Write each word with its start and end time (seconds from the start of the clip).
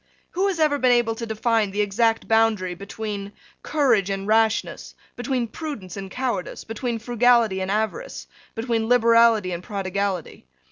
Who 0.31 0.47
has 0.47 0.59
ever 0.59 0.79
been 0.79 0.91
able 0.91 1.13
to 1.13 1.27
define 1.27 1.69
the 1.69 1.81
exact 1.81 2.27
boundary 2.27 2.73
between 2.73 3.33
courage 3.61 4.09
and 4.09 4.25
rashness, 4.25 4.95
between 5.15 5.47
prudence 5.47 5.95
and 5.95 6.09
cowardice, 6.09 6.63
between 6.63 6.97
frugality 6.97 7.61
and 7.61 7.69
avarice, 7.69 8.25
between 8.55 8.89
liberality 8.89 9.51
and 9.51 9.61
prodigality? 9.61 10.47